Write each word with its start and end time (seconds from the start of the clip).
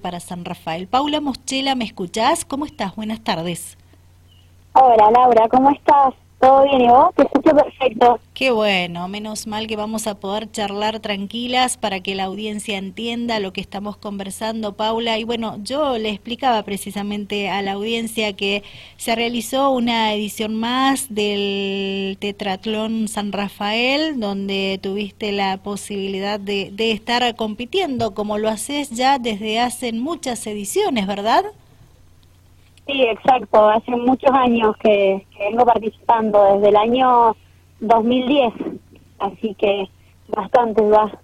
para 0.00 0.20
San 0.20 0.44
Rafael. 0.44 0.86
Paula 0.86 1.20
Moschela, 1.20 1.74
¿me 1.74 1.84
escuchás? 1.84 2.44
¿Cómo 2.44 2.64
estás? 2.64 2.94
Buenas 2.94 3.24
tardes. 3.24 3.76
Hola 4.72 5.10
Laura, 5.10 5.48
¿cómo 5.48 5.70
estás? 5.70 6.14
¿Todo 6.44 6.64
bien 6.64 6.82
y 6.82 6.88
vos? 6.88 7.08
Perfecto. 7.14 8.20
Qué 8.34 8.50
bueno, 8.50 9.08
menos 9.08 9.46
mal 9.46 9.66
que 9.66 9.76
vamos 9.76 10.06
a 10.06 10.16
poder 10.16 10.50
charlar 10.50 11.00
tranquilas 11.00 11.78
para 11.78 12.00
que 12.00 12.14
la 12.14 12.24
audiencia 12.24 12.76
entienda 12.76 13.40
lo 13.40 13.54
que 13.54 13.62
estamos 13.62 13.96
conversando, 13.96 14.74
Paula. 14.74 15.18
Y 15.18 15.24
bueno, 15.24 15.56
yo 15.62 15.96
le 15.96 16.10
explicaba 16.10 16.62
precisamente 16.62 17.48
a 17.48 17.62
la 17.62 17.72
audiencia 17.72 18.34
que 18.34 18.62
se 18.98 19.14
realizó 19.14 19.70
una 19.70 20.12
edición 20.12 20.54
más 20.54 21.06
del 21.14 22.18
Tetratlón 22.18 23.08
San 23.08 23.32
Rafael, 23.32 24.20
donde 24.20 24.78
tuviste 24.82 25.32
la 25.32 25.56
posibilidad 25.56 26.38
de, 26.38 26.70
de 26.72 26.90
estar 26.90 27.34
compitiendo 27.36 28.12
como 28.12 28.36
lo 28.36 28.50
haces 28.50 28.90
ya 28.90 29.18
desde 29.18 29.60
hace 29.60 29.94
muchas 29.94 30.46
ediciones, 30.46 31.06
¿verdad? 31.06 31.44
Sí, 32.86 33.02
exacto. 33.02 33.68
Hace 33.68 33.92
muchos 33.92 34.30
años 34.32 34.76
que, 34.78 35.26
vengo 35.38 35.64
participando, 35.64 36.56
desde 36.56 36.68
el 36.68 36.76
año 36.76 37.36
2010. 37.80 38.52
Así 39.18 39.54
que 39.54 39.88
bastante 40.28 40.82
va. 40.82 41.18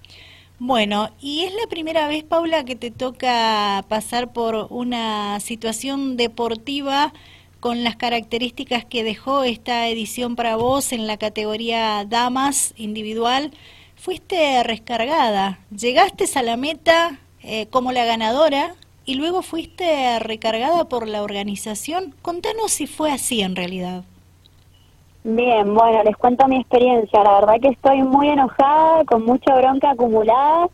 Bueno, 0.59 1.09
¿y 1.20 1.45
es 1.45 1.54
la 1.54 1.66
primera 1.68 2.06
vez, 2.09 2.24
Paula, 2.24 2.65
que 2.65 2.77
te 2.77 2.91
toca 2.91 3.84
pasar 3.88 4.32
por 4.32 4.66
una 4.70 5.41
situación 5.41 6.16
deportiva 6.16 7.12
con 7.60 7.84
las 7.84 7.96
características 7.96 8.84
que 8.84 9.04
dejó 9.04 9.42
esta 9.42 9.88
edición 9.88 10.37
para 10.37 10.56
vos 10.56 10.92
en 10.92 11.06
la 11.06 11.16
categoría 11.16 12.04
damas 12.06 12.74
individual? 12.77 13.52
Fuiste 13.96 14.62
rescargada, 14.62 15.60
llegaste 15.74 16.24
a 16.34 16.42
la 16.42 16.56
meta 16.56 17.18
eh, 17.42 17.66
como 17.66 17.92
la 17.92 18.04
ganadora 18.04 18.74
y 19.04 19.14
luego 19.14 19.42
fuiste 19.42 20.18
recargada 20.18 20.88
por 20.88 21.09
la 21.09 21.22
organización. 21.22 22.14
Contanos 22.22 22.73
si 22.73 22.87
fue 22.87 23.10
así 23.12 23.43
en 23.43 23.56
realidad. 23.56 24.04
Bien, 25.23 25.74
bueno, 25.74 26.02
les 26.02 26.16
cuento 26.16 26.48
mi 26.48 26.56
experiencia. 26.56 27.23
La 27.23 27.40
verdad 27.40 27.60
que 27.60 27.68
estoy 27.68 28.02
muy 28.02 28.28
enojada, 28.28 29.04
con 29.04 29.24
mucha 29.24 29.54
bronca 29.54 29.90
acumulada. 29.90 30.68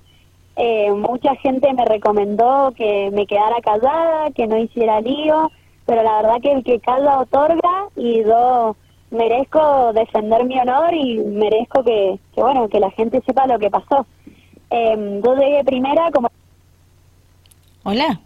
Eh, 0.54 0.90
mucha 0.92 1.34
gente 1.36 1.72
me 1.74 1.84
recomendó 1.84 2.72
que 2.76 3.10
me 3.12 3.26
quedara 3.26 3.56
callada, 3.60 4.30
que 4.30 4.46
no 4.46 4.56
hiciera 4.56 5.00
lío, 5.00 5.50
pero 5.84 6.02
la 6.02 6.22
verdad 6.22 6.40
que 6.40 6.52
el 6.52 6.64
que 6.64 6.80
calla 6.80 7.18
otorga 7.18 7.88
y 7.96 8.22
yo 8.24 8.76
merezco 9.10 9.92
defender 9.92 10.44
mi 10.44 10.58
honor 10.58 10.94
y 10.94 11.18
merezco 11.18 11.82
que, 11.84 12.18
que 12.34 12.40
bueno, 12.40 12.68
que 12.68 12.80
la 12.80 12.90
gente 12.92 13.22
sepa 13.26 13.46
lo 13.46 13.58
que 13.58 13.70
pasó. 13.70 14.06
Eh, 14.70 15.20
yo 15.24 15.34
llegué 15.36 15.64
primera 15.64 16.10
como 16.12 16.28
Hola. 17.88 18.18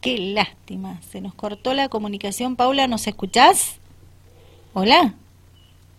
Qué 0.00 0.16
lástima, 0.16 1.02
se 1.02 1.20
nos 1.20 1.34
cortó 1.34 1.74
la 1.74 1.90
comunicación. 1.90 2.56
Paula, 2.56 2.86
¿nos 2.86 3.06
escuchás? 3.06 3.78
Hola. 4.72 5.12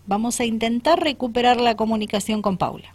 Vamos 0.06 0.40
a 0.40 0.44
intentar 0.44 0.98
recuperar 0.98 1.60
la 1.60 1.76
comunicación 1.76 2.42
con 2.42 2.56
Paula. 2.56 2.88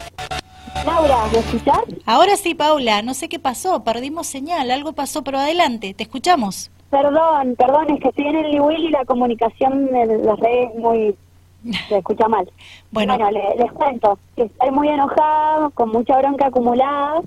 Laura, 0.84 1.24
¿me 1.32 1.38
escuchás? 1.38 1.80
Ahora 2.04 2.36
sí, 2.36 2.54
Paula, 2.54 3.00
no 3.00 3.14
sé 3.14 3.30
qué 3.30 3.38
pasó, 3.38 3.82
perdimos 3.82 4.26
señal, 4.26 4.70
algo 4.70 4.92
pasó, 4.92 5.24
pero 5.24 5.38
adelante, 5.38 5.94
te 5.94 6.02
escuchamos. 6.02 6.70
Perdón, 6.90 7.56
perdón, 7.56 7.94
es 7.94 8.02
que 8.02 8.08
estoy 8.08 8.26
en 8.26 8.36
el 8.36 8.50
Liwil 8.50 8.88
y 8.88 8.90
la 8.90 9.06
comunicación 9.06 9.86
de 9.86 10.18
las 10.18 10.38
redes 10.38 10.74
muy... 10.76 11.16
se 11.88 11.96
escucha 11.96 12.28
mal. 12.28 12.46
Bueno, 12.90 13.16
les, 13.30 13.56
les 13.56 13.72
cuento, 13.72 14.18
que 14.36 14.42
estoy 14.42 14.70
muy 14.70 14.88
enojada, 14.88 15.70
con 15.70 15.88
mucha 15.88 16.18
bronca 16.18 16.48
acumulada, 16.48 17.22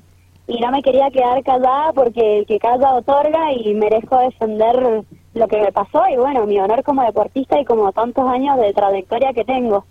y 0.47 0.59
no 0.59 0.71
me 0.71 0.81
quería 0.81 1.09
quedar 1.11 1.43
callada 1.43 1.93
porque 1.93 2.39
el 2.39 2.45
que 2.45 2.59
calla 2.59 2.95
otorga 2.95 3.53
y 3.53 3.73
merezco 3.73 4.19
defender 4.19 5.03
lo 5.33 5.47
que 5.47 5.61
me 5.61 5.71
pasó 5.71 6.03
y 6.09 6.17
bueno, 6.17 6.45
mi 6.45 6.59
honor 6.59 6.83
como 6.83 7.03
deportista 7.03 7.59
y 7.59 7.65
como 7.65 7.91
tantos 7.91 8.27
años 8.29 8.57
de 8.57 8.73
trayectoria 8.73 9.33
que 9.33 9.45
tengo. 9.45 9.85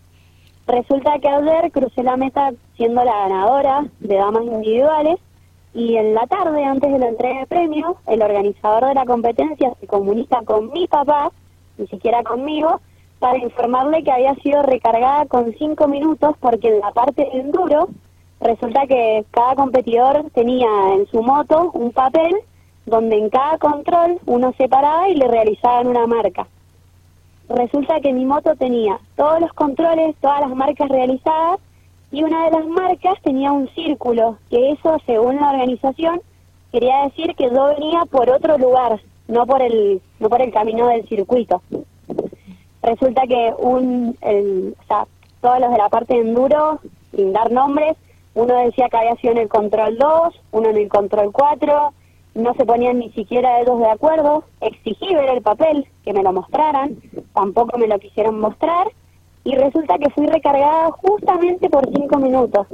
Resulta 0.67 1.19
que 1.19 1.29
ayer 1.29 1.73
crucé 1.73 2.03
la 2.03 2.17
meta 2.17 2.53
siendo 2.77 3.03
la 3.03 3.29
ganadora 3.29 3.87
de 4.01 4.15
damas 4.15 4.45
individuales 4.45 5.19
y 5.75 5.97
en 5.97 6.15
la 6.15 6.27
tarde, 6.27 6.65
antes 6.65 6.93
de 6.93 6.99
la 6.99 7.09
entrega 7.09 7.41
de 7.41 7.47
premios, 7.47 7.97
el 8.07 8.23
organizador 8.23 8.89
de 8.89 8.95
la 8.95 9.07
competencia 9.07 9.73
se 9.81 9.87
comunica 9.87 10.43
con 10.45 10.71
mi 10.71 10.87
papá, 10.87 11.33
ni 11.79 11.87
siquiera 11.87 12.23
conmigo, 12.23 12.81
para 13.19 13.39
informarle 13.39 14.05
que 14.05 14.13
había 14.13 14.35
sido 14.37 14.63
recargada 14.63 15.25
con 15.27 15.55
cinco 15.55 15.89
minutos 15.89 16.37
porque 16.41 16.69
en 16.69 16.81
la 16.81 16.93
parte 16.93 17.25
del 17.25 17.41
enduro 17.41 17.89
resulta 18.43 18.87
que 18.87 19.25
cada 19.31 19.55
competidor 19.55 20.25
tenía 20.35 20.69
en 20.95 21.07
su 21.07 21.23
moto 21.23 21.71
un 21.75 21.93
papel 21.93 22.35
donde 22.87 23.17
en 23.17 23.31
cada 23.31 23.59
control 23.59 24.19
uno 24.27 24.53
se 24.59 24.69
paraba 24.69 25.09
y 25.09 25.15
le 25.15 25.29
realizaban 25.29 25.87
una 25.87 26.07
marca. 26.07 26.47
Resulta 27.49 28.01
que 28.01 28.13
mi 28.13 28.25
moto 28.25 28.57
tenía 28.57 28.99
todos 29.17 29.41
los 29.41 29.53
controles, 29.53 30.17
todas 30.21 30.41
las 30.41 30.57
marcas 30.57 30.89
realizadas 30.89 31.61
y 32.11 32.23
una 32.23 32.47
de 32.47 32.51
las 32.53 32.67
marcas 32.67 33.15
tenía 33.23 33.53
un 33.53 33.69
círculo, 33.71 34.39
que 34.51 34.73
eso 34.73 34.99
según 35.07 35.37
la 35.37 35.51
organización 35.51 36.21
quería 36.73 37.05
decir 37.05 37.35
que 37.37 37.51
yo 37.51 37.67
venía 37.67 38.05
por 38.11 38.29
otro 38.31 38.59
lugar, 38.59 39.01
no 39.29 39.47
por 39.47 39.63
el 39.63 40.01
no 40.19 40.29
por 40.29 40.43
el 40.43 40.53
camino 40.53 40.89
del 40.89 41.07
circuito. 41.09 41.63
Resulta 42.83 43.23
que 43.27 43.55
un 43.59 44.17
o 44.21 44.85
sea, 44.89 45.07
todos 45.41 45.61
los 45.61 45.71
de 45.71 45.79
la 45.79 45.89
parte 45.89 46.15
de 46.15 46.21
enduro, 46.21 46.81
sin 47.15 47.33
dar 47.33 47.51
nombres, 47.53 47.97
uno 48.35 48.57
decía 48.65 48.89
que 48.89 48.97
había 48.97 49.17
sido 49.17 49.33
en 49.33 49.39
el 49.39 49.49
control 49.49 49.99
2, 49.99 50.41
uno 50.53 50.71
en 50.71 50.77
el 50.77 50.89
control 50.89 51.31
4, 51.33 51.93
no 52.35 52.55
se 52.55 52.65
ponían 52.65 52.99
ni 52.99 53.11
siquiera 53.13 53.61
ellos 53.61 53.79
de 53.79 53.91
acuerdo, 53.91 54.45
exigí 54.61 55.15
ver 55.15 55.29
el 55.29 55.43
papel, 55.43 55.87
que 56.05 56.13
me 56.13 56.23
lo 56.23 56.33
mostraran, 56.33 56.97
tampoco 57.35 57.77
me 57.79 57.87
lo 57.87 57.99
quisieron 57.99 58.41
mostrar, 58.41 58.89
y 59.45 59.55
resulta 59.57 59.99
que 59.99 60.11
fui 60.11 60.27
recargada 60.27 60.91
justamente 60.93 61.69
por 61.69 61.87
cinco 61.93 62.19
minutos. 62.19 62.67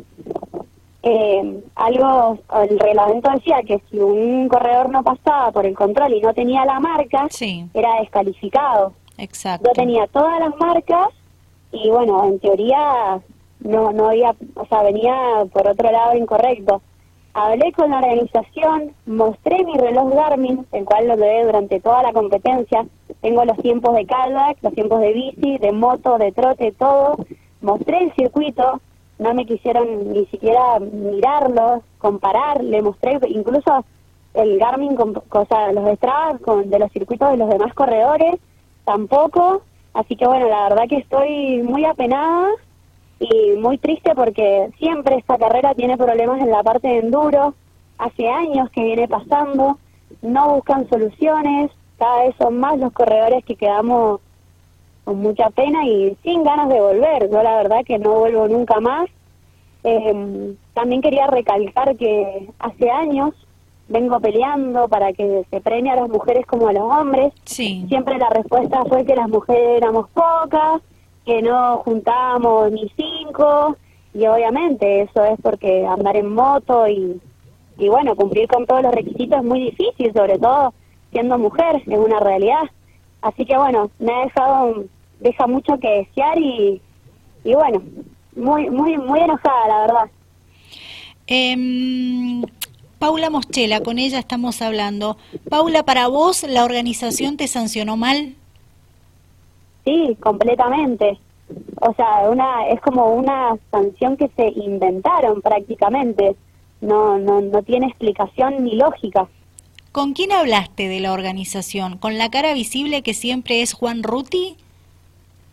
Eh, 1.03 1.63
algo, 1.77 2.39
el 2.63 2.79
reglamento 2.79 3.31
decía 3.31 3.63
que 3.63 3.81
si 3.91 3.99
un 3.99 4.49
corredor 4.49 4.91
no 4.91 5.03
pasaba 5.03 5.51
por 5.53 5.65
el 5.65 5.75
control 5.75 6.13
y 6.13 6.21
no 6.21 6.35
tenía 6.35 6.65
la 6.65 6.81
marca, 6.81 7.27
era 7.73 8.01
descalificado. 8.01 8.93
Exacto. 9.17 9.69
Yo 9.69 9.73
tenía 9.73 10.07
todas 10.09 10.39
las 10.41 10.57
marcas 10.57 11.09
y 11.73 11.89
bueno, 11.89 12.25
en 12.25 12.39
teoría 12.39 13.21
no, 13.61 13.93
no 13.93 14.09
había, 14.09 14.35
o 14.55 14.67
sea, 14.67 14.83
venía 14.83 15.15
por 15.53 15.69
otro 15.69 15.91
lado 15.91 16.17
incorrecto. 16.17 16.83
Hablé 17.35 17.73
con 17.73 17.91
la 17.91 17.99
organización, 17.99 18.95
mostré 19.07 19.65
mi 19.65 19.77
reloj 19.77 20.13
Garmin, 20.15 20.67
el 20.73 20.85
cual 20.85 21.07
lo 21.07 21.17
llevé 21.17 21.45
durante 21.45 21.81
toda 21.81 22.03
la 22.03 22.13
competencia. 22.13 22.87
Tengo 23.21 23.45
los 23.45 23.57
tiempos 23.59 23.95
de 23.95 24.07
kayak, 24.07 24.59
los 24.63 24.73
tiempos 24.73 25.01
de 25.01 25.13
bici, 25.13 25.59
de 25.59 25.73
moto, 25.73 26.19
de 26.19 26.33
trote, 26.33 26.73
todo. 26.73 27.17
Mostré 27.61 28.05
el 28.05 28.13
circuito, 28.15 28.81
no 29.19 29.35
me 29.35 29.47
quisieron 29.47 30.13
ni 30.13 30.27
siquiera 30.27 30.81
mirarlo, 30.81 31.83
comparar, 31.99 32.63
le 32.63 32.83
mostré 32.83 33.19
incluso 33.29 33.85
el 34.35 34.59
Garmin, 34.59 34.97
con, 34.97 35.23
o 35.31 35.45
sea, 35.47 35.73
los 35.73 35.89
estradas 35.89 36.41
con, 36.41 36.71
de 36.71 36.79
los 36.79 36.91
circuitos 36.93 37.31
de 37.31 37.37
los 37.37 37.49
demás 37.49 37.75
corredores, 37.75 38.37
tampoco. 38.85 39.63
Así 39.95 40.17
que 40.17 40.27
bueno, 40.27 40.49
la 40.49 40.69
verdad 40.69 40.89
que 40.89 40.99
estoy 40.99 41.63
muy 41.63 41.85
apenada 41.85 42.51
y 43.21 43.57
muy 43.59 43.79
triste 43.79 44.15
porque 44.15 44.71
siempre 44.79 45.17
esta 45.17 45.39
carrera 45.39 45.75
tiene 45.75 45.97
problemas 45.97 46.41
en 46.41 46.51
la 46.51 46.63
parte 46.63 46.89
de 46.89 46.99
enduro, 46.99 47.55
hace 47.99 48.29
años 48.29 48.71
que 48.71 48.83
viene 48.83 49.09
pasando, 49.09 49.79
no 50.23 50.55
buscan 50.55 50.89
soluciones, 50.89 51.71
cada 51.99 52.25
vez 52.25 52.35
son 52.39 52.61
más 52.61 52.79
los 52.79 52.93
corredores 52.93 53.45
que 53.45 53.57
quedamos 53.57 54.21
con 55.05 55.19
mucha 55.21 55.51
pena 55.51 55.85
y 55.87 56.17
sin 56.23 56.45
ganas 56.45 56.69
de 56.69 56.81
volver, 56.81 57.31
yo 57.31 57.43
la 57.43 57.57
verdad 57.57 57.85
que 57.85 57.99
no 57.99 58.21
vuelvo 58.21 58.47
nunca 58.47 58.81
más. 58.81 59.09
Eh, 59.85 60.55
también 60.75 61.01
quería 61.01 61.27
recalcar 61.29 61.97
que 61.97 62.49
hace 62.59 62.91
años 62.91 63.35
vengo 63.89 64.21
peleando 64.21 64.87
para 64.89 65.13
que 65.13 65.45
se 65.51 65.61
premie 65.61 65.93
a 65.93 65.97
las 65.97 66.09
mujeres 66.09 66.47
como 66.47 66.69
a 66.69 66.73
los 66.73 66.83
hombres. 66.83 67.33
Siempre 67.89 68.19
la 68.19 68.29
respuesta 68.29 68.85
fue 68.85 69.05
que 69.05 69.17
las 69.17 69.29
mujeres 69.29 69.79
éramos 69.79 70.09
pocas, 70.11 70.83
que 71.29 71.43
no 71.43 71.83
juntamos 71.85 72.73
ni 72.73 72.91
cinco 72.97 73.77
y 74.15 74.27
obviamente 74.27 75.03
eso 75.03 75.23
es 75.27 75.39
porque 75.43 75.87
andar 75.87 76.17
en 76.17 76.33
moto 76.33 76.89
y, 76.89 77.21
y 77.77 77.89
bueno, 77.91 78.17
cumplir 78.17 78.49
con 78.49 78.65
todos 78.65 78.83
los 78.83 78.95
requisitos 78.95 79.41
es 79.41 79.45
muy 79.45 79.61
difícil, 79.65 80.11
sobre 80.15 80.39
todo 80.39 80.73
siendo 81.11 81.37
mujer, 81.37 81.83
es 81.87 81.99
una 81.99 82.19
realidad. 82.21 82.63
Así 83.21 83.45
que 83.45 83.59
bueno, 83.59 83.91
me 83.99 84.11
ha 84.11 84.21
dejado, 84.25 84.85
deja 85.21 85.47
mucho 85.47 85.79
que 85.79 86.07
desear 86.07 86.39
y, 86.39 86.81
y 87.45 87.55
bueno, 87.55 87.83
muy, 88.35 88.71
muy, 88.71 88.97
muy 88.97 89.21
enojada, 89.21 89.69
la 89.69 89.81
verdad. 89.83 90.11
Eh, 91.27 92.43
Paula 92.99 93.29
Moschela, 93.29 93.83
con 93.83 93.99
ella 93.99 94.19
estamos 94.19 94.63
hablando. 94.63 95.19
Paula, 95.51 95.83
para 95.83 96.09
vos, 96.09 96.43
¿la 96.49 96.65
organización 96.65 97.37
te 97.37 97.49
sancionó 97.49 97.99
mal? 97.99 98.35
Sí, 99.89 100.17
completamente. 100.21 101.19
O 101.81 101.95
sea, 101.95 102.29
una 102.29 102.69
es 102.69 102.79
como 102.83 103.15
una 103.15 103.57
sanción 103.71 104.19
que 104.19 104.29
se 104.37 104.49
inventaron 104.49 105.41
prácticamente. 105.41 106.37
no, 106.83 107.19
no, 107.19 107.41
no 107.41 107.63
tiene 107.63 107.87
explicación 107.87 108.65
ni 108.65 108.77
lógica. 108.77 109.27
¿Con 109.93 110.13
quién 110.13 110.31
hablaste 110.33 110.89
de 110.89 111.01
la 111.01 111.13
organización? 111.13 111.97
¿Con 111.97 112.19
la 112.19 112.29
cara 112.29 112.53
visible 112.53 113.03
que 113.03 113.15
siempre 113.15 113.63
es 113.63 113.73
Juan 113.73 114.03
Ruti? 114.03 114.59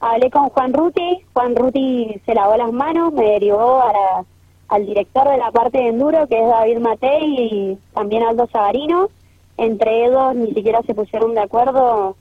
Hablé 0.01 0.29
con 0.29 0.49
Juan 0.49 0.73
Ruti, 0.73 1.21
Juan 1.33 1.55
Ruti 1.55 2.21
se 2.25 2.35
lavó 2.35 2.57
las 2.57 2.73
manos, 2.73 3.13
me 3.13 3.23
derivó 3.23 3.79
a 3.79 4.25
al 4.67 4.85
director 4.85 5.29
de 5.29 5.37
la 5.37 5.51
parte 5.51 5.77
de 5.77 5.87
enduro, 5.89 6.27
que 6.27 6.41
es 6.41 6.47
David 6.47 6.79
Matei, 6.79 7.23
y 7.23 7.77
también 7.93 8.23
Aldo 8.23 8.47
Sabarino. 8.51 9.09
Entre 9.57 10.05
ellos 10.05 10.35
ni 10.35 10.53
siquiera 10.53 10.81
se 10.81 10.93
pusieron 10.93 11.33
de 11.35 11.41
acuerdo 11.41 12.17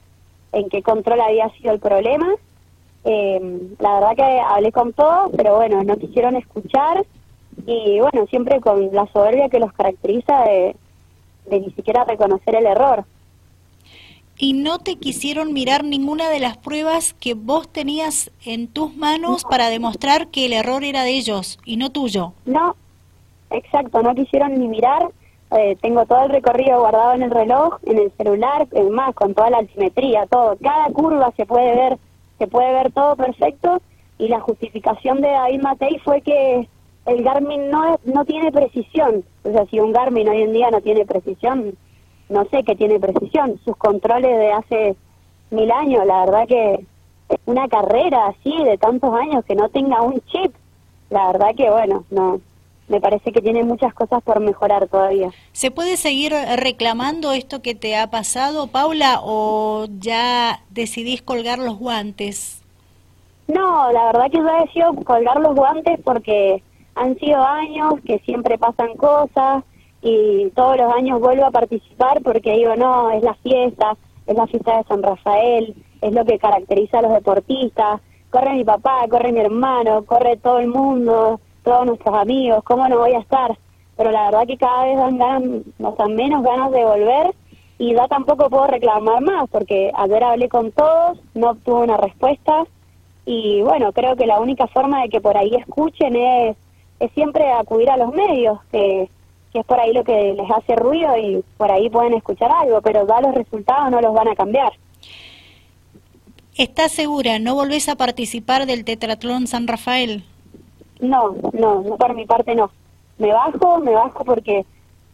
en 0.54 0.68
qué 0.68 0.82
control 0.82 1.20
había 1.20 1.48
sido 1.50 1.72
el 1.72 1.80
problema. 1.80 2.28
Eh, 3.04 3.68
la 3.78 3.94
verdad 3.94 4.16
que 4.16 4.40
hablé 4.40 4.72
con 4.72 4.92
todos, 4.92 5.30
pero 5.36 5.56
bueno, 5.56 5.82
no 5.84 5.96
quisieron 5.96 6.36
escuchar 6.36 7.04
y 7.66 8.00
bueno, 8.00 8.26
siempre 8.28 8.60
con 8.60 8.92
la 8.92 9.06
soberbia 9.12 9.48
que 9.48 9.60
los 9.60 9.72
caracteriza 9.72 10.44
de, 10.44 10.76
de 11.46 11.60
ni 11.60 11.70
siquiera 11.72 12.04
reconocer 12.04 12.54
el 12.54 12.66
error. 12.66 13.04
¿Y 14.36 14.52
no 14.52 14.78
te 14.78 14.96
quisieron 14.96 15.52
mirar 15.52 15.84
ninguna 15.84 16.28
de 16.28 16.40
las 16.40 16.56
pruebas 16.56 17.14
que 17.14 17.34
vos 17.34 17.68
tenías 17.68 18.32
en 18.44 18.66
tus 18.66 18.96
manos 18.96 19.44
para 19.44 19.68
demostrar 19.68 20.28
que 20.28 20.46
el 20.46 20.52
error 20.52 20.82
era 20.82 21.04
de 21.04 21.10
ellos 21.10 21.58
y 21.64 21.76
no 21.76 21.90
tuyo? 21.90 22.32
No, 22.44 22.74
exacto, 23.50 24.02
no 24.02 24.14
quisieron 24.14 24.58
ni 24.58 24.66
mirar. 24.66 25.08
Eh, 25.56 25.76
tengo 25.80 26.04
todo 26.04 26.24
el 26.24 26.30
recorrido 26.30 26.80
guardado 26.80 27.12
en 27.14 27.22
el 27.22 27.30
reloj, 27.30 27.78
en 27.84 27.98
el 27.98 28.12
celular, 28.16 28.66
es 28.72 28.90
más, 28.90 29.14
con 29.14 29.34
toda 29.34 29.50
la 29.50 29.58
altimetría, 29.58 30.26
todo. 30.26 30.56
Cada 30.60 30.86
curva 30.90 31.32
se 31.36 31.46
puede 31.46 31.76
ver, 31.76 31.98
se 32.38 32.48
puede 32.48 32.72
ver 32.72 32.92
todo 32.92 33.14
perfecto. 33.14 33.80
Y 34.18 34.28
la 34.28 34.40
justificación 34.40 35.20
de 35.20 35.28
David 35.28 35.62
Matei 35.62 35.98
fue 36.00 36.20
que 36.22 36.68
el 37.06 37.22
Garmin 37.22 37.70
no, 37.70 38.00
no 38.04 38.24
tiene 38.24 38.50
precisión. 38.50 39.24
O 39.44 39.52
sea, 39.52 39.66
si 39.66 39.78
un 39.78 39.92
Garmin 39.92 40.28
hoy 40.28 40.42
en 40.42 40.52
día 40.52 40.70
no 40.70 40.80
tiene 40.80 41.04
precisión, 41.04 41.76
no 42.28 42.44
sé 42.46 42.64
qué 42.64 42.74
tiene 42.74 42.98
precisión. 42.98 43.60
Sus 43.64 43.76
controles 43.76 44.36
de 44.36 44.52
hace 44.52 44.96
mil 45.50 45.70
años, 45.70 46.04
la 46.06 46.24
verdad 46.24 46.48
que 46.48 46.84
una 47.46 47.68
carrera 47.68 48.26
así 48.26 48.64
de 48.64 48.76
tantos 48.78 49.14
años 49.14 49.44
que 49.44 49.54
no 49.54 49.68
tenga 49.68 50.02
un 50.02 50.20
chip, 50.22 50.52
la 51.10 51.28
verdad 51.28 51.54
que 51.56 51.70
bueno, 51.70 52.04
no. 52.10 52.40
Me 52.88 53.00
parece 53.00 53.32
que 53.32 53.40
tiene 53.40 53.64
muchas 53.64 53.94
cosas 53.94 54.22
por 54.22 54.40
mejorar 54.40 54.86
todavía. 54.88 55.30
¿Se 55.52 55.70
puede 55.70 55.96
seguir 55.96 56.34
reclamando 56.56 57.32
esto 57.32 57.62
que 57.62 57.74
te 57.74 57.96
ha 57.96 58.10
pasado, 58.10 58.66
Paula, 58.66 59.20
o 59.22 59.86
ya 59.98 60.60
decidís 60.68 61.22
colgar 61.22 61.58
los 61.58 61.78
guantes? 61.78 62.62
No, 63.48 63.90
la 63.92 64.06
verdad 64.06 64.30
que 64.30 64.38
yo 64.38 64.48
he 64.48 64.60
decidido 64.62 64.94
colgar 65.04 65.40
los 65.40 65.54
guantes 65.54 65.98
porque 66.04 66.62
han 66.94 67.18
sido 67.18 67.42
años 67.42 67.94
que 68.04 68.18
siempre 68.20 68.58
pasan 68.58 68.94
cosas 68.96 69.64
y 70.02 70.50
todos 70.50 70.76
los 70.76 70.92
años 70.92 71.20
vuelvo 71.20 71.46
a 71.46 71.50
participar 71.50 72.22
porque 72.22 72.52
digo, 72.52 72.76
no, 72.76 73.10
es 73.10 73.22
la 73.22 73.34
fiesta, 73.34 73.96
es 74.26 74.36
la 74.36 74.46
fiesta 74.46 74.78
de 74.78 74.84
San 74.84 75.02
Rafael, 75.02 75.74
es 76.00 76.12
lo 76.12 76.24
que 76.24 76.38
caracteriza 76.38 76.98
a 76.98 77.02
los 77.02 77.12
deportistas, 77.12 78.00
corre 78.30 78.54
mi 78.54 78.64
papá, 78.64 79.06
corre 79.08 79.32
mi 79.32 79.40
hermano, 79.40 80.04
corre 80.04 80.36
todo 80.36 80.58
el 80.58 80.68
mundo, 80.68 81.40
todos 81.64 81.86
nuestros 81.86 82.14
amigos, 82.14 82.62
¿cómo 82.62 82.86
no 82.88 82.98
voy 82.98 83.14
a 83.14 83.18
estar? 83.18 83.58
Pero 83.96 84.10
la 84.10 84.26
verdad 84.26 84.46
que 84.46 84.56
cada 84.56 84.84
vez 84.84 84.96
dan, 84.96 85.18
ganas, 85.18 85.42
nos 85.78 85.96
dan 85.96 86.14
menos 86.14 86.42
ganas 86.42 86.70
de 86.70 86.84
volver 86.84 87.34
y 87.78 87.94
ya 87.94 88.06
tampoco 88.06 88.48
puedo 88.50 88.66
reclamar 88.68 89.20
más 89.22 89.48
porque 89.50 89.90
ayer 89.94 90.22
hablé 90.22 90.48
con 90.48 90.70
todos, 90.70 91.18
no 91.34 91.50
obtuve 91.50 91.82
una 91.82 91.96
respuesta 91.96 92.64
y 93.26 93.62
bueno, 93.62 93.92
creo 93.92 94.14
que 94.14 94.26
la 94.26 94.38
única 94.38 94.66
forma 94.68 95.02
de 95.02 95.08
que 95.08 95.20
por 95.20 95.36
ahí 95.36 95.54
escuchen 95.56 96.14
es 96.14 96.56
es 97.00 97.12
siempre 97.12 97.50
acudir 97.52 97.90
a 97.90 97.96
los 97.96 98.12
medios, 98.12 98.58
que, 98.70 99.08
es 99.52 99.64
por 99.66 99.78
ahí 99.78 99.92
lo 99.92 100.02
que 100.02 100.34
les 100.34 100.50
hace 100.50 100.74
ruido 100.74 101.16
y 101.16 101.44
por 101.56 101.70
ahí 101.70 101.88
pueden 101.88 102.14
escuchar 102.14 102.50
algo, 102.50 102.82
pero 102.82 103.06
da 103.06 103.20
los 103.20 103.34
resultados 103.34 103.88
no 103.90 104.00
los 104.00 104.12
van 104.12 104.26
a 104.26 104.34
cambiar. 104.34 104.72
¿Estás 106.56 106.90
segura? 106.90 107.38
¿No 107.38 107.54
volvés 107.54 107.88
a 107.88 107.94
participar 107.94 108.66
del 108.66 108.84
Tetratlón 108.84 109.46
San 109.46 109.68
Rafael? 109.68 110.24
No, 111.00 111.34
no, 111.52 111.82
no 111.82 111.96
por 111.96 112.14
mi 112.14 112.26
parte 112.26 112.54
no. 112.54 112.70
Me 113.18 113.32
bajo, 113.32 113.78
me 113.78 113.92
bajo 113.92 114.24
porque 114.24 114.64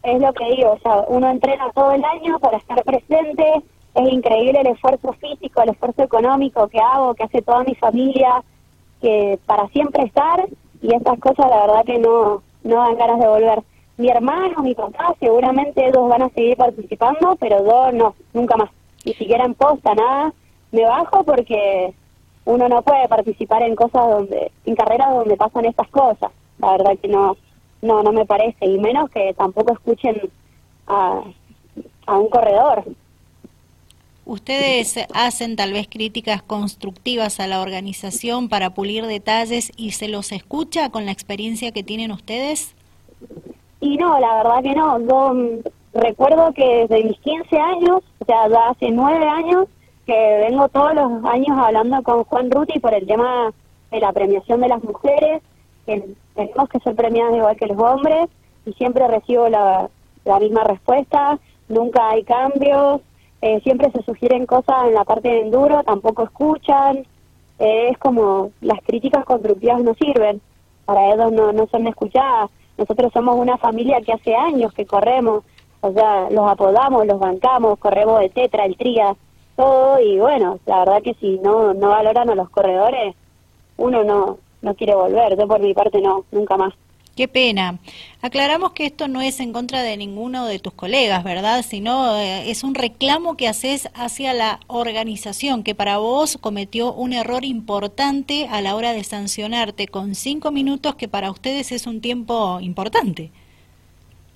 es 0.03 0.19
lo 0.19 0.33
que 0.33 0.45
digo, 0.55 0.71
o 0.71 0.79
sea, 0.79 1.05
uno 1.07 1.29
entrena 1.29 1.71
todo 1.73 1.91
el 1.91 2.03
año 2.03 2.39
para 2.39 2.57
estar 2.57 2.83
presente, 2.83 3.61
es 3.93 4.11
increíble 4.11 4.61
el 4.61 4.67
esfuerzo 4.67 5.13
físico, 5.13 5.61
el 5.61 5.69
esfuerzo 5.69 6.03
económico 6.03 6.67
que 6.67 6.79
hago, 6.79 7.13
que 7.13 7.23
hace 7.23 7.41
toda 7.41 7.63
mi 7.63 7.75
familia, 7.75 8.43
que 9.01 9.39
para 9.45 9.67
siempre 9.69 10.03
estar 10.03 10.47
y 10.81 10.93
estas 10.93 11.19
cosas 11.19 11.49
la 11.49 11.67
verdad 11.67 11.85
que 11.85 11.99
no, 11.99 12.41
no 12.63 12.75
dan 12.77 12.97
ganas 12.97 13.19
de 13.19 13.27
volver. 13.27 13.63
Mi 13.97 14.09
hermano, 14.09 14.63
mi 14.63 14.73
papá, 14.73 15.13
seguramente 15.19 15.87
ellos 15.87 16.09
van 16.09 16.23
a 16.23 16.29
seguir 16.29 16.57
participando, 16.57 17.35
pero 17.39 17.63
yo 17.63 17.91
no, 17.91 18.15
nunca 18.33 18.55
más. 18.57 18.69
Ni 19.05 19.13
siquiera 19.13 19.45
en 19.45 19.53
posta, 19.53 19.93
nada. 19.93 20.33
Me 20.71 20.85
bajo 20.85 21.23
porque 21.23 21.93
uno 22.45 22.67
no 22.67 22.81
puede 22.81 23.07
participar 23.07 23.63
en 23.63 23.75
cosas 23.75 24.07
donde, 24.07 24.51
en 24.65 24.75
carreras 24.75 25.13
donde 25.13 25.37
pasan 25.37 25.65
estas 25.65 25.87
cosas. 25.89 26.31
La 26.59 26.71
verdad 26.71 26.97
que 27.01 27.07
no, 27.07 27.37
no, 27.81 28.03
no 28.03 28.11
me 28.11 28.25
parece. 28.25 28.65
Y 28.65 28.79
menos 28.79 29.09
que 29.09 29.33
tampoco 29.33 29.73
escuchen 29.73 30.29
a, 30.87 31.21
a 32.07 32.17
un 32.17 32.29
corredor. 32.29 32.83
¿Ustedes 34.25 34.99
hacen 35.13 35.55
tal 35.55 35.73
vez 35.73 35.87
críticas 35.89 36.41
constructivas 36.41 37.39
a 37.39 37.47
la 37.47 37.61
organización 37.61 38.49
para 38.49 38.69
pulir 38.69 39.05
detalles 39.05 39.71
y 39.77 39.91
se 39.91 40.07
los 40.07 40.31
escucha 40.31 40.89
con 40.89 41.05
la 41.05 41.11
experiencia 41.11 41.71
que 41.71 41.83
tienen 41.83 42.11
ustedes? 42.11 42.75
Y 43.79 43.97
no, 43.97 44.19
la 44.19 44.35
verdad 44.35 44.63
que 44.63 44.75
no. 44.75 44.99
Yo 44.99 45.61
recuerdo 45.93 46.53
que 46.53 46.87
desde 46.87 47.03
mis 47.03 47.19
15 47.19 47.57
años, 47.57 48.03
o 48.19 48.25
sea, 48.25 48.47
ya 48.47 48.69
hace 48.69 48.91
nueve 48.91 49.27
años, 49.27 49.67
que 50.11 50.37
vengo 50.49 50.67
todos 50.67 50.93
los 50.93 51.23
años 51.23 51.57
hablando 51.57 52.03
con 52.03 52.25
Juan 52.25 52.51
Ruti 52.51 52.79
por 52.79 52.93
el 52.93 53.07
tema 53.07 53.53
de 53.91 53.99
la 54.01 54.11
premiación 54.11 54.59
de 54.59 54.67
las 54.67 54.83
mujeres, 54.83 55.41
que 55.85 56.03
tenemos 56.35 56.67
que 56.67 56.79
ser 56.79 56.95
premiadas 56.95 57.33
igual 57.33 57.55
que 57.55 57.67
los 57.67 57.79
hombres, 57.79 58.27
y 58.65 58.73
siempre 58.73 59.07
recibo 59.07 59.47
la, 59.47 59.89
la 60.25 60.39
misma 60.39 60.65
respuesta, 60.65 61.39
nunca 61.69 62.09
hay 62.09 62.25
cambios, 62.25 62.99
eh, 63.41 63.61
siempre 63.61 63.89
se 63.91 64.03
sugieren 64.03 64.45
cosas 64.45 64.87
en 64.87 64.95
la 64.95 65.05
parte 65.05 65.29
de 65.29 65.41
enduro, 65.43 65.81
tampoco 65.83 66.23
escuchan, 66.23 67.05
eh, 67.59 67.87
es 67.91 67.97
como 67.97 68.51
las 68.59 68.81
críticas 68.83 69.23
constructivas 69.23 69.81
no 69.81 69.93
sirven, 69.93 70.41
para 70.83 71.13
ellos 71.13 71.31
no, 71.31 71.53
no 71.53 71.67
son 71.67 71.87
escuchadas. 71.87 72.49
Nosotros 72.77 73.13
somos 73.13 73.37
una 73.37 73.57
familia 73.57 74.01
que 74.01 74.11
hace 74.11 74.35
años 74.35 74.73
que 74.73 74.85
corremos, 74.85 75.45
o 75.79 75.93
sea, 75.93 76.29
los 76.29 76.51
apodamos, 76.51 77.07
los 77.07 77.17
bancamos, 77.17 77.79
corremos 77.79 78.19
de 78.19 78.29
tetra, 78.29 78.65
el 78.65 78.75
tría, 78.75 79.15
todo, 79.61 79.99
y 79.99 80.19
bueno, 80.19 80.59
la 80.65 80.79
verdad 80.79 81.01
que 81.03 81.13
si 81.15 81.37
no, 81.39 81.73
no 81.73 81.89
valoran 81.89 82.29
a 82.29 82.35
los 82.35 82.49
corredores, 82.49 83.15
uno 83.77 84.03
no, 84.03 84.37
no 84.61 84.73
quiere 84.75 84.95
volver, 84.95 85.37
yo 85.37 85.47
por 85.47 85.59
mi 85.59 85.73
parte 85.73 86.01
no, 86.01 86.25
nunca 86.31 86.57
más. 86.57 86.73
Qué 87.15 87.27
pena. 87.27 87.77
Aclaramos 88.21 88.71
que 88.71 88.85
esto 88.85 89.07
no 89.07 89.21
es 89.21 89.39
en 89.41 89.51
contra 89.51 89.83
de 89.83 89.97
ninguno 89.97 90.45
de 90.45 90.59
tus 90.59 90.73
colegas, 90.73 91.23
¿verdad? 91.23 91.61
Sino 91.61 92.17
eh, 92.17 92.49
es 92.49 92.63
un 92.63 92.73
reclamo 92.73 93.35
que 93.35 93.49
haces 93.49 93.89
hacia 93.93 94.33
la 94.33 94.61
organización, 94.67 95.63
que 95.63 95.75
para 95.75 95.97
vos 95.97 96.37
cometió 96.39 96.93
un 96.93 97.11
error 97.11 97.43
importante 97.43 98.47
a 98.49 98.61
la 98.61 98.75
hora 98.75 98.93
de 98.93 99.03
sancionarte 99.03 99.87
con 99.87 100.15
cinco 100.15 100.51
minutos, 100.51 100.95
que 100.95 101.09
para 101.09 101.29
ustedes 101.29 101.71
es 101.71 101.85
un 101.85 101.99
tiempo 101.99 102.59
importante. 102.61 103.29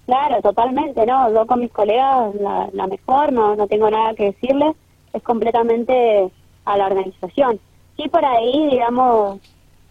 Claro, 0.06 0.42
totalmente, 0.42 1.06
¿no? 1.06 1.34
Yo 1.34 1.48
con 1.48 1.62
mis 1.62 1.72
colegas 1.72 2.36
la, 2.36 2.70
la 2.74 2.88
mejor, 2.88 3.32
no, 3.32 3.56
no 3.56 3.68
tengo 3.68 3.90
nada 3.90 4.14
que 4.14 4.26
decirles, 4.26 4.76
es 5.16 5.24
completamente 5.24 6.30
a 6.66 6.78
la 6.78 6.88
organización. 6.88 7.60
Sí, 7.96 8.10
por 8.10 8.26
ahí, 8.26 8.70
digamos, 8.70 9.40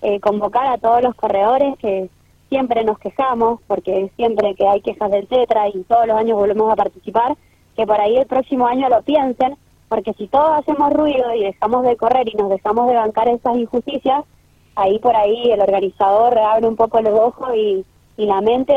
eh, 0.03 0.21
convocar 0.21 0.67
a 0.67 0.79
todos 0.79 1.03
los 1.03 1.15
corredores 1.15 1.79
que 1.79 2.11
siempre 2.51 2.85
nos 2.85 2.99
quejamos, 2.99 3.61
porque 3.67 4.11
siempre 4.17 4.55
que 4.55 4.69
hay 4.69 4.83
quejas 4.83 5.11
del 5.11 5.27
Tetra 5.27 5.69
y 5.69 5.83
todos 5.85 6.07
los 6.07 6.17
años 6.17 6.37
volvemos 6.37 6.71
a 6.71 6.77
participar, 6.77 7.37
que 7.75 7.87
por 7.87 8.01
ahí 8.01 8.17
el 8.17 8.27
próximo 8.27 8.67
año 8.67 8.89
lo 8.89 9.03
piensen, 9.03 9.57
porque 9.89 10.13
si 10.15 10.29
todos 10.29 10.59
hacemos 10.59 10.93
ruido 10.93 11.35
y 11.35 11.45
dejamos 11.45 11.85
de 11.85 11.97
correr 11.97 12.29
y 12.29 12.37
nos 12.37 12.51
dejamos 12.51 12.87
de 12.89 12.95
bancar 12.95 13.29
esas 13.29 13.57
injusticias, 13.57 14.25
ahí 14.77 14.99
por 14.99 15.17
ahí 15.17 15.51
el 15.51 15.61
organizador 15.61 16.39
abre 16.39 16.67
un 16.69 16.77
poco 16.77 17.01
los 17.01 17.19
ojos 17.19 17.51
y, 17.57 17.85
la 18.17 18.41
mente 18.41 18.73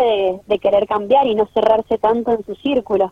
de, 0.48 0.60
querer 0.60 0.88
cambiar 0.88 1.28
y 1.28 1.36
no 1.36 1.46
cerrarse 1.54 2.00
tanto 2.00 2.32
en 2.32 2.44
su 2.44 2.56
círculo. 2.56 3.12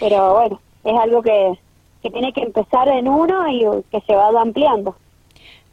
Pero 0.00 0.34
bueno, 0.34 0.60
es 0.84 0.98
algo 0.98 1.20
que, 1.20 1.58
que 2.02 2.10
tiene 2.10 2.32
que 2.32 2.42
empezar 2.42 2.88
en 2.88 3.08
uno 3.08 3.48
y 3.48 3.64
que 3.90 4.00
se 4.02 4.14
va 4.14 4.28
ampliando. 4.40 4.96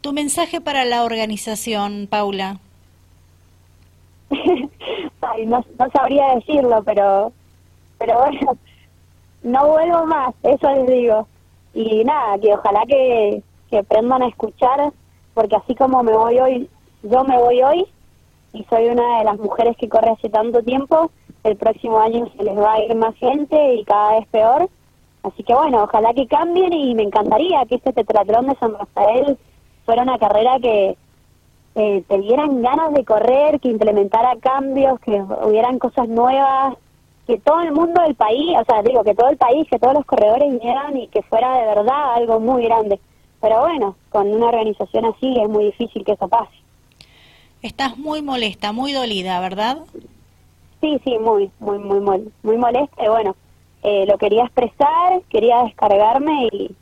Tu 0.02 0.14
mensaje 0.14 0.62
para 0.62 0.86
la 0.86 1.04
organización, 1.04 2.08
Paula. 2.10 2.60
no, 5.46 5.66
sabría 5.94 6.36
decirlo, 6.36 6.84
pero, 6.84 7.32
pero 7.98 8.20
bueno, 8.20 8.58
no 9.44 9.68
vuelvo 9.68 10.06
más, 10.06 10.34
eso 10.44 10.70
les 10.72 10.88
digo. 10.88 11.28
Y 11.74 12.04
nada, 12.04 12.38
que 12.40 12.54
ojalá 12.54 12.84
que, 12.88 13.42
que 13.70 13.80
aprendan 13.80 14.24
a 14.24 14.28
escuchar, 14.28 14.92
porque 15.34 15.56
así 15.56 15.76
como 15.76 16.04
me 16.04 16.14
voy 16.14 16.40
hoy, 16.40 16.70
yo 17.04 17.24
me 17.24 17.38
voy 17.38 17.62
hoy, 17.62 17.86
y 18.54 18.64
soy 18.70 18.86
una 18.86 19.20
de 19.20 19.26
las 19.26 19.38
mujeres 19.38 19.76
que 19.78 19.90
corre 19.90 20.12
hace 20.12 20.30
tanto 20.30 20.64
tiempo, 20.64 21.12
el 21.44 21.58
próximo 21.58 22.00
año 22.00 22.28
se 22.38 22.44
les 22.44 22.58
va 22.58 22.74
a 22.74 22.84
ir 22.84 22.96
más 22.96 23.16
gente 23.16 23.76
y 23.76 23.84
cada 23.84 24.20
vez 24.20 24.28
peor. 24.30 24.70
Así 25.26 25.44
que 25.44 25.56
bueno, 25.56 25.84
ojalá 25.84 26.14
que 26.14 26.28
cambien 26.28 26.72
y 26.72 26.94
me 26.94 27.02
encantaría 27.02 27.66
que 27.66 27.76
este 27.76 27.94
tetratlón 27.94 28.46
de 28.46 28.56
San 28.58 28.78
Rafael 28.78 29.38
fuera 29.84 30.04
una 30.04 30.20
carrera 30.20 30.60
que 30.60 30.96
eh, 31.74 32.04
te 32.08 32.18
dieran 32.20 32.62
ganas 32.62 32.94
de 32.94 33.04
correr, 33.04 33.60
que 33.60 33.70
implementara 33.70 34.36
cambios, 34.40 35.00
que 35.00 35.20
hubieran 35.44 35.80
cosas 35.80 36.08
nuevas, 36.08 36.76
que 37.26 37.40
todo 37.40 37.62
el 37.62 37.72
mundo 37.72 38.04
del 38.04 38.14
país, 38.14 38.56
o 38.56 38.66
sea, 38.66 38.84
digo, 38.84 39.04
que 39.04 39.16
todo 39.16 39.30
el 39.30 39.38
país, 39.38 39.68
que 39.68 39.80
todos 39.80 39.96
los 39.96 40.06
corredores 40.06 40.52
vinieran 40.52 40.96
y 40.96 41.08
que 41.08 41.24
fuera 41.24 41.58
de 41.58 41.66
verdad 41.66 42.14
algo 42.14 42.40
muy 42.40 42.64
grande. 42.66 43.00
Pero 43.42 43.62
bueno, 43.62 43.96
con 44.10 44.32
una 44.32 44.46
organización 44.46 45.06
así 45.06 45.40
es 45.42 45.50
muy 45.50 45.66
difícil 45.66 46.06
que 46.06 46.12
eso 46.12 46.28
pase. 46.28 46.54
Estás 47.64 47.98
muy 47.98 48.22
molesta, 48.22 48.74
muy 48.74 48.94
dolida, 48.94 49.40
¿verdad? 49.40 49.80
Sí, 50.82 51.02
sí, 51.04 51.18
muy, 51.18 51.50
muy, 51.60 51.80
muy, 51.80 52.00
muy, 52.00 52.32
muy 52.44 52.58
molesta. 52.58 53.04
Y 53.04 53.08
bueno, 53.08 53.36
eh, 53.86 54.06
lo 54.08 54.18
quería 54.18 54.44
expresar, 54.44 55.22
quería 55.30 55.64
descargarme 55.64 56.48
y, 56.52 56.76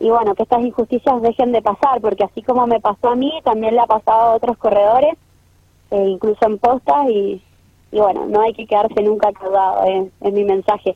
y 0.00 0.10
bueno, 0.10 0.34
que 0.34 0.42
estas 0.42 0.62
injusticias 0.62 1.22
dejen 1.22 1.52
de 1.52 1.62
pasar, 1.62 2.00
porque 2.02 2.24
así 2.24 2.42
como 2.42 2.66
me 2.66 2.78
pasó 2.78 3.08
a 3.08 3.16
mí, 3.16 3.32
también 3.42 3.74
le 3.74 3.80
ha 3.80 3.86
pasado 3.86 4.20
a 4.20 4.34
otros 4.34 4.58
corredores, 4.58 5.14
eh, 5.90 6.04
incluso 6.08 6.46
en 6.46 6.58
postas, 6.58 7.08
y, 7.08 7.42
y 7.90 7.98
bueno, 7.98 8.26
no 8.26 8.42
hay 8.42 8.52
que 8.52 8.66
quedarse 8.66 9.02
nunca 9.02 9.32
caudado, 9.32 9.84
eh, 9.86 10.10
es 10.20 10.32
mi 10.32 10.44
mensaje. 10.44 10.94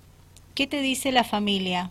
¿Qué 0.55 0.67
te 0.67 0.81
dice 0.81 1.11
la 1.11 1.25
familia? 1.25 1.91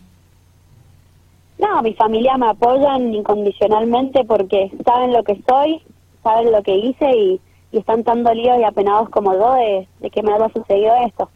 No, 1.58 1.82
mi 1.82 1.94
familia 1.94 2.36
me 2.36 2.50
apoyan 2.50 3.12
incondicionalmente 3.14 4.24
porque 4.24 4.70
saben 4.84 5.12
lo 5.12 5.24
que 5.24 5.40
soy, 5.48 5.82
saben 6.22 6.52
lo 6.52 6.62
que 6.62 6.76
hice 6.76 7.10
y, 7.10 7.40
están 7.72 8.04
tan 8.04 8.22
dolidos 8.22 8.60
y 8.60 8.62
apenados 8.62 9.08
como 9.08 9.34
yo 9.34 9.54
de, 9.54 10.10
que 10.10 10.22
me 10.22 10.32
haya 10.32 10.48
sucedido 10.50 10.94
esto. 11.04 11.28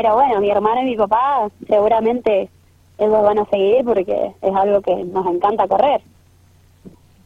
Pero 0.00 0.14
bueno, 0.14 0.40
mi 0.40 0.48
hermana 0.48 0.82
y 0.82 0.84
mi 0.84 0.96
papá 0.96 1.48
seguramente 1.66 2.48
ellos 2.98 3.20
van 3.20 3.40
a 3.40 3.44
seguir 3.46 3.84
porque 3.84 4.32
es 4.40 4.54
algo 4.54 4.80
que 4.80 4.94
nos 4.94 5.26
encanta 5.26 5.66
correr. 5.66 6.00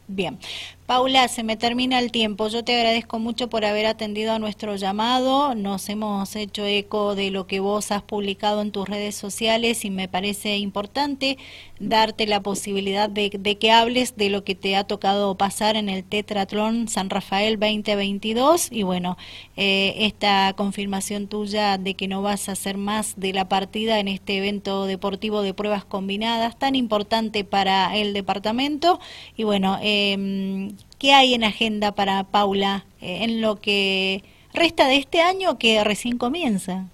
Bien. 0.08 0.38
Paula, 0.86 1.28
se 1.28 1.44
me 1.44 1.56
termina 1.56 2.00
el 2.00 2.10
tiempo. 2.10 2.48
Yo 2.48 2.64
te 2.64 2.74
agradezco 2.74 3.20
mucho 3.20 3.48
por 3.48 3.64
haber 3.64 3.86
atendido 3.86 4.32
a 4.32 4.40
nuestro 4.40 4.74
llamado. 4.74 5.54
Nos 5.54 5.88
hemos 5.88 6.34
hecho 6.34 6.66
eco 6.66 7.14
de 7.14 7.30
lo 7.30 7.46
que 7.46 7.60
vos 7.60 7.92
has 7.92 8.02
publicado 8.02 8.60
en 8.60 8.72
tus 8.72 8.88
redes 8.88 9.14
sociales 9.14 9.84
y 9.84 9.90
me 9.90 10.08
parece 10.08 10.56
importante 10.58 11.38
darte 11.78 12.26
la 12.26 12.40
posibilidad 12.42 13.08
de, 13.08 13.30
que 13.30 13.70
hables 13.70 14.16
de 14.16 14.28
lo 14.28 14.44
que 14.44 14.54
te 14.54 14.76
ha 14.76 14.84
tocado 14.84 15.36
pasar 15.36 15.76
en 15.76 15.88
el 15.88 16.04
Tetratlón 16.04 16.88
San 16.88 17.10
Rafael 17.10 17.58
2022 17.58 18.68
y 18.70 18.82
bueno, 18.82 19.16
eh, 19.56 19.94
esta 19.98 20.52
confirmación 20.56 21.26
tuya 21.26 21.78
de 21.78 21.94
que 21.94 22.06
no 22.06 22.22
vas 22.22 22.48
a 22.48 22.52
hacer 22.52 22.76
más 22.76 23.14
de 23.18 23.32
la 23.32 23.48
partida 23.48 23.98
en 23.98 24.08
este 24.08 24.38
evento 24.38 24.86
deportivo 24.86 25.42
de 25.42 25.54
pruebas 25.54 25.84
combinadas 25.84 26.58
tan 26.58 26.76
importante 26.76 27.44
para 27.44 27.96
el 27.96 28.12
departamento 28.12 29.00
y 29.36 29.44
bueno, 29.44 29.78
eh, 29.82 30.72
¿Qué 31.02 31.12
hay 31.12 31.34
en 31.34 31.42
agenda 31.42 31.90
para 31.90 32.22
Paula 32.22 32.84
eh, 33.00 33.24
en 33.24 33.40
lo 33.40 33.56
que 33.56 34.22
resta 34.54 34.86
de 34.86 34.98
este 34.98 35.20
año 35.20 35.58
que 35.58 35.82
recién 35.82 36.16
comienza? 36.16 36.84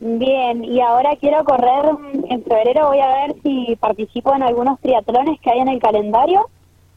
Bien, 0.00 0.64
y 0.64 0.80
ahora 0.80 1.14
quiero 1.16 1.44
correr, 1.44 1.90
en 2.30 2.42
febrero 2.42 2.88
voy 2.88 3.00
a 3.00 3.26
ver 3.26 3.36
si 3.42 3.76
participo 3.76 4.34
en 4.34 4.42
algunos 4.42 4.80
triatlones 4.80 5.38
que 5.42 5.50
hay 5.50 5.58
en 5.58 5.68
el 5.68 5.78
calendario 5.78 6.48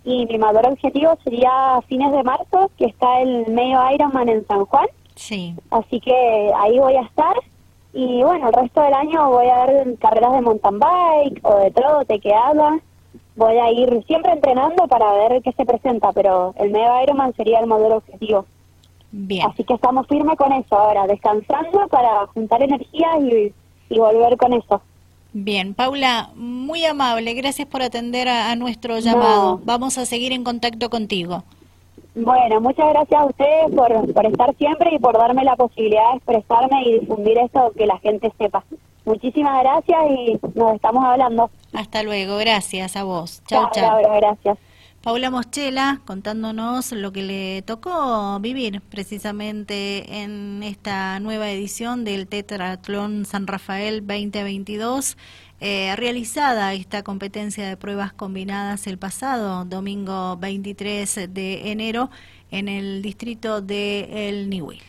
y 0.06 0.26
mi 0.26 0.38
mayor 0.38 0.68
objetivo 0.68 1.18
sería 1.22 1.82
fines 1.90 2.14
de 2.14 2.24
marzo, 2.24 2.72
que 2.78 2.86
está 2.86 3.20
el 3.20 3.48
medio 3.52 3.82
Ironman 3.92 4.30
en 4.30 4.48
San 4.48 4.64
Juan. 4.64 4.88
Sí. 5.16 5.54
Así 5.70 6.00
que 6.00 6.50
ahí 6.60 6.80
voy 6.80 6.96
a 6.96 7.02
estar 7.02 7.36
y 7.92 8.24
bueno, 8.24 8.48
el 8.48 8.54
resto 8.54 8.80
del 8.80 8.94
año 8.94 9.32
voy 9.32 9.48
a 9.48 9.66
ver 9.66 9.98
carreras 9.98 10.32
de 10.32 10.42
mountain 10.44 10.80
bike 10.80 11.42
o 11.44 11.58
de 11.58 11.72
trote 11.72 12.22
que 12.22 12.34
haga 12.34 12.80
voy 13.36 13.58
a 13.58 13.72
ir 13.72 14.04
siempre 14.06 14.32
entrenando 14.32 14.88
para 14.88 15.12
ver 15.14 15.42
qué 15.42 15.52
se 15.54 15.66
presenta, 15.66 16.12
pero 16.12 16.54
el 16.58 16.72
medio 16.72 17.02
Ironman 17.04 17.34
sería 17.36 17.60
el 17.60 17.68
modelo 17.68 17.98
objetivo. 17.98 18.46
Bien. 19.12 19.48
Así 19.48 19.64
que 19.64 19.76
estamos 19.76 20.08
firmes 20.08 20.38
con 20.38 20.52
eso 20.52 20.76
ahora, 20.76 21.06
descansando 21.06 21.88
para 21.90 22.26
juntar 22.28 22.64
energías 22.64 23.20
y, 23.22 23.54
volver 23.96 24.38
con 24.38 24.54
eso. 24.54 24.82
Bien, 25.34 25.76
Paula, 25.76 26.32
muy 26.36 26.84
amable, 26.84 27.34
gracias 27.36 27.68
por 27.68 27.84
atender 27.84 28.28
a, 28.28 28.56
nuestro 28.56 28.98
llamado. 28.98 29.62
Vamos 29.64 30.00
a 30.00 30.06
seguir 30.06 30.32
en 30.32 30.44
contacto 30.44 30.90
contigo. 30.90 31.44
Bueno, 32.16 32.62
muchas 32.62 32.90
gracias 32.90 33.22
a 33.22 33.26
ustedes 33.26 33.72
por, 33.76 34.14
por 34.14 34.26
estar 34.26 34.56
siempre 34.58 34.94
y 34.94 35.00
por 35.00 35.18
darme 35.18 35.44
la 35.44 35.56
posibilidad 35.56 36.12
de 36.12 36.18
expresarme 36.18 36.84
y 36.84 37.00
difundir 37.00 37.38
esto, 37.40 37.72
que 37.76 37.88
la 37.88 37.98
gente 38.00 38.32
sepa. 38.38 38.64
Muchísimas 39.06 39.62
gracias 39.64 40.00
y 40.12 40.40
nos 40.54 40.76
estamos 40.76 41.04
hablando. 41.04 41.50
Hasta 41.74 42.04
luego, 42.04 42.38
gracias 42.38 42.96
a 42.96 43.04
vos. 43.04 43.44
Chao, 43.48 43.70
chao. 43.74 44.00
gracias. 44.16 44.58
Paula 45.04 45.30
Moschela 45.30 46.00
contándonos 46.06 46.94
lo 46.94 47.12
que 47.12 47.24
le 47.24 47.62
tocó 47.64 48.40
vivir 48.40 48.80
precisamente 48.80 50.22
en 50.22 50.64
esta 50.64 51.20
nueva 51.20 51.52
edición 51.52 52.06
del 52.06 52.26
Tetratlón 52.26 53.26
San 53.26 53.46
Rafael 53.46 54.08
2022, 54.08 55.18
eh, 55.60 55.96
realizada 55.96 56.74
esta 56.74 57.04
competencia 57.04 57.68
de 57.68 57.78
pruebas 57.78 58.12
combinadas 58.12 58.86
el 58.88 58.98
pasado 58.98 59.64
domingo 59.64 60.36
23 60.38 61.30
de 61.30 61.72
enero 61.72 62.10
en 62.52 62.68
el 62.68 63.02
distrito 63.02 63.62
de 63.62 64.30
El 64.30 64.50
Nihuil. 64.50 64.82